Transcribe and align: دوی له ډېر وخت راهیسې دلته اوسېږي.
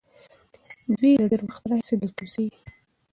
دوی 0.97 1.11
له 1.21 1.25
ډېر 1.31 1.41
وخت 1.47 1.63
راهیسې 1.69 1.95
دلته 2.01 2.21
اوسېږي. 2.23 2.61